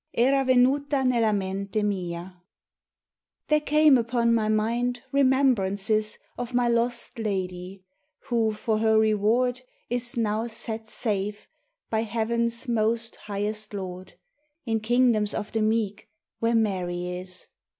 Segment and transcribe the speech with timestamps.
[0.17, 2.41] 'Era venuta nella mente mia.'
[3.49, 7.83] THERE came upon my mind remembrances Of my lost lady,
[8.21, 9.61] who for her reward
[9.91, 11.47] Is now set safe,
[11.91, 14.15] by Heaven's Most Highest Lord,
[14.65, 16.07] In kingdoms of the meek,
[16.39, 17.45] where Mary is.